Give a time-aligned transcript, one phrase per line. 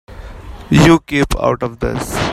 [0.71, 2.21] You keep out of this.